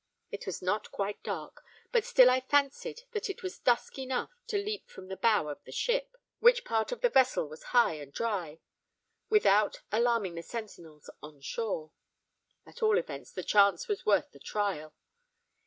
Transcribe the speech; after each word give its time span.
It 0.31 0.47
was 0.47 0.63
not 0.63 0.91
quite 0.91 1.21
dark; 1.21 1.63
but 1.91 2.03
still 2.05 2.27
I 2.31 2.39
fancied 2.39 3.03
that 3.11 3.29
it 3.29 3.43
was 3.43 3.59
dusk 3.59 3.99
enough 3.99 4.31
to 4.47 4.57
leap 4.57 4.89
from 4.89 5.09
the 5.09 5.15
bow 5.15 5.47
of 5.47 5.63
the 5.63 5.71
ship, 5.71 6.17
which 6.39 6.65
part 6.65 6.91
of 6.91 7.01
the 7.01 7.09
vessel 7.11 7.47
was 7.47 7.65
high 7.69 7.93
and 8.01 8.11
dry, 8.11 8.61
without 9.29 9.81
alarming 9.91 10.33
the 10.33 10.41
sentinels 10.41 11.11
on 11.21 11.39
shore. 11.39 11.91
At 12.65 12.81
all 12.81 12.97
events 12.97 13.31
the 13.31 13.43
chance 13.43 13.87
was 13.87 14.03
worth 14.03 14.31
the 14.31 14.39
trial. 14.39 14.95